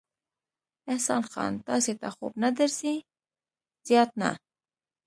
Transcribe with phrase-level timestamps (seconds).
[0.91, 2.95] احسان خان، تاسې ته خوب نه درځي؟
[3.87, 4.29] زیات نه.